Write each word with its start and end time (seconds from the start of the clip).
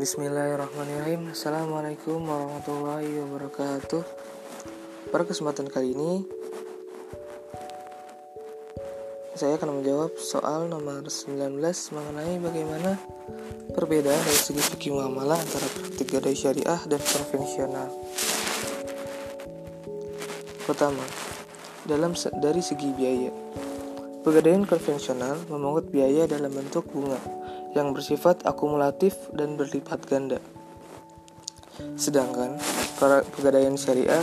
Bismillahirrahmanirrahim. 0.00 1.36
Assalamualaikum 1.36 2.24
warahmatullahi 2.24 3.12
wabarakatuh. 3.12 4.00
Pada 5.12 5.28
kesempatan 5.28 5.68
kali 5.68 5.92
ini 5.92 6.24
Saya 9.36 9.60
akan 9.60 9.84
menjawab 9.84 10.16
soal 10.16 10.72
nomor 10.72 11.04
19 11.04 11.60
Mengenai 11.92 12.40
bagaimana 12.40 12.96
perbedaan 13.76 14.16
dari 14.16 14.40
segi 14.40 14.64
fikih 14.64 14.96
muamalah 14.96 15.36
Antara 15.36 15.68
praktik 15.68 16.08
gadai 16.08 16.40
syariah 16.40 16.80
dan 16.88 17.00
konvensional. 17.04 17.92
Pertama, 20.64 21.04
dalam 21.84 22.16
dari 22.40 22.64
segi 22.64 22.88
biaya 22.96 23.28
Pegadaian 24.22 24.62
konvensional 24.62 25.34
memungut 25.50 25.90
biaya 25.90 26.30
dalam 26.30 26.54
bentuk 26.54 26.86
bunga 26.94 27.18
yang 27.74 27.90
bersifat 27.90 28.46
akumulatif 28.46 29.18
dan 29.34 29.58
berlipat 29.58 29.98
ganda. 30.06 30.38
Sedangkan 31.98 32.54
pegadaian 33.34 33.74
syariah 33.74 34.22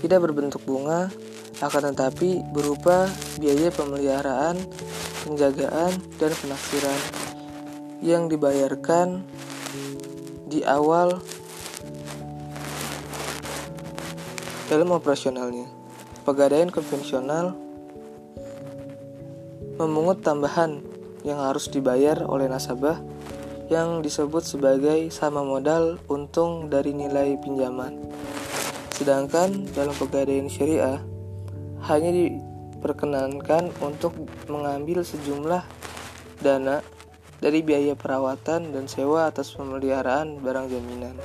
tidak 0.00 0.24
berbentuk 0.24 0.64
bunga, 0.64 1.12
akan 1.60 1.92
tetapi 1.92 2.40
berupa 2.56 3.04
biaya 3.36 3.68
pemeliharaan, 3.68 4.56
penjagaan, 5.28 5.92
dan 6.16 6.32
penaksiran 6.32 7.00
yang 8.00 8.32
dibayarkan 8.32 9.28
di 10.48 10.64
awal 10.64 11.20
dalam 14.72 14.88
operasionalnya. 14.88 15.68
Pegadaian 16.24 16.72
konvensional 16.72 17.52
memungut 19.80 20.22
tambahan 20.22 20.78
yang 21.26 21.40
harus 21.40 21.66
dibayar 21.66 22.22
oleh 22.28 22.46
nasabah 22.46 23.00
yang 23.72 24.04
disebut 24.04 24.44
sebagai 24.44 25.08
sama 25.08 25.40
modal 25.40 25.96
untung 26.12 26.68
dari 26.68 26.92
nilai 26.92 27.40
pinjaman. 27.40 27.96
Sedangkan 28.92 29.66
dalam 29.72 29.96
pegadaian 29.96 30.46
syariah 30.46 31.00
hanya 31.88 32.10
diperkenankan 32.12 33.72
untuk 33.82 34.14
mengambil 34.46 35.02
sejumlah 35.02 35.64
dana 36.44 36.84
dari 37.40 37.64
biaya 37.64 37.96
perawatan 37.98 38.70
dan 38.70 38.84
sewa 38.86 39.26
atas 39.32 39.52
pemeliharaan 39.56 40.38
barang 40.38 40.66
jaminan. 40.70 41.16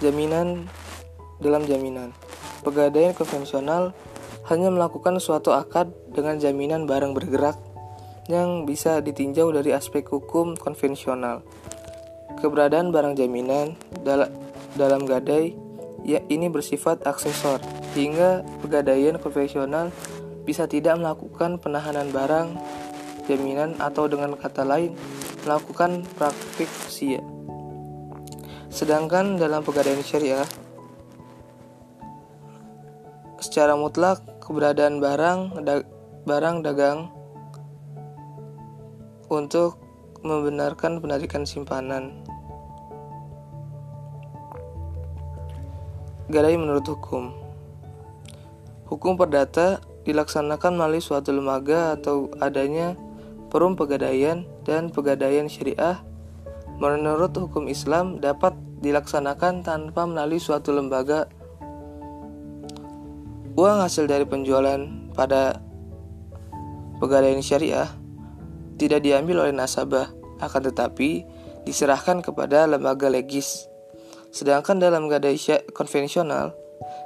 Jaminan 0.00 0.64
dalam 1.42 1.62
jaminan. 1.68 2.23
Pegadaian 2.64 3.12
konvensional 3.12 3.92
hanya 4.48 4.72
melakukan 4.72 5.20
suatu 5.20 5.52
akad 5.52 5.92
dengan 6.12 6.40
jaminan 6.40 6.88
barang 6.88 7.12
bergerak 7.12 7.60
yang 8.28 8.64
bisa 8.64 9.04
ditinjau 9.04 9.52
dari 9.52 9.76
aspek 9.76 10.08
hukum 10.08 10.56
konvensional. 10.56 11.44
Keberadaan 12.40 12.88
barang 12.88 13.20
jaminan 13.20 13.76
dal 14.00 14.32
dalam 14.74 15.04
gadai 15.04 15.52
ya 16.02 16.20
ini 16.28 16.48
bersifat 16.48 17.04
aksesor 17.04 17.60
hingga 17.92 18.44
pegadaian 18.64 19.20
konvensional 19.20 19.92
bisa 20.44 20.68
tidak 20.68 21.00
melakukan 21.00 21.56
penahanan 21.56 22.12
barang 22.12 22.48
jaminan 23.24 23.76
atau 23.80 24.04
dengan 24.08 24.36
kata 24.36 24.64
lain 24.64 24.92
melakukan 25.44 26.04
praktik 26.16 26.68
sia. 26.88 27.20
Sedangkan 28.68 29.40
dalam 29.40 29.64
pegadaian 29.64 30.02
syariah 30.04 30.44
secara 33.44 33.76
mutlak 33.76 34.24
keberadaan 34.40 35.04
barang 35.04 35.60
da 35.68 35.84
barang 36.24 36.64
dagang 36.64 37.12
untuk 39.28 39.76
membenarkan 40.24 41.04
penarikan 41.04 41.44
simpanan. 41.44 42.24
Gadai 46.32 46.56
menurut 46.56 46.88
hukum. 46.88 47.36
Hukum 48.88 49.20
perdata 49.20 49.84
dilaksanakan 50.08 50.80
melalui 50.80 51.04
suatu 51.04 51.36
lembaga 51.36 51.92
atau 51.92 52.32
adanya 52.40 52.96
perum 53.52 53.76
pegadaian 53.76 54.48
dan 54.64 54.88
pegadaian 54.88 55.48
syariah 55.52 56.00
menurut 56.80 57.30
hukum 57.36 57.68
Islam 57.70 58.18
dapat 58.18 58.56
dilaksanakan 58.82 59.62
tanpa 59.62 60.04
melalui 60.04 60.42
suatu 60.42 60.74
lembaga 60.74 61.30
Uang 63.54 63.86
hasil 63.86 64.10
dari 64.10 64.26
penjualan 64.26 64.82
pada 65.14 65.62
pegadaian 66.98 67.38
syariah 67.38 67.86
tidak 68.74 69.06
diambil 69.06 69.46
oleh 69.46 69.54
nasabah, 69.54 70.10
akan 70.42 70.74
tetapi 70.74 71.22
diserahkan 71.62 72.18
kepada 72.18 72.66
lembaga 72.66 73.06
legis. 73.06 73.70
Sedangkan 74.34 74.82
dalam 74.82 75.06
gadai 75.06 75.38
konvensional, 75.70 76.50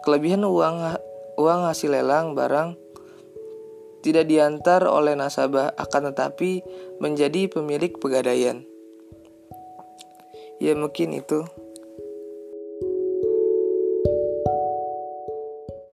kelebihan 0.00 0.48
uang 0.48 0.96
uang 1.36 1.60
hasil 1.68 1.92
lelang 1.92 2.32
barang 2.32 2.72
tidak 4.00 4.24
diantar 4.24 4.88
oleh 4.88 5.12
nasabah, 5.12 5.76
akan 5.76 6.08
tetapi 6.08 6.64
menjadi 7.04 7.52
pemilik 7.52 7.92
pegadaian. 8.00 8.64
Ya 10.56 10.72
mungkin 10.72 11.12
itu. 11.12 11.44